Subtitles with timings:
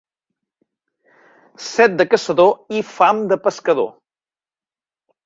[1.65, 3.93] Set de caçador i fam de pescador.